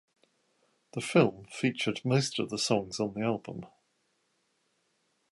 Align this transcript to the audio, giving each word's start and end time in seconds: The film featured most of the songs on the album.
The 0.93 1.01
film 1.01 1.45
featured 1.51 2.03
most 2.03 2.39
of 2.39 2.49
the 2.49 2.57
songs 2.57 2.99
on 2.99 3.13
the 3.13 3.21
album. 3.21 3.67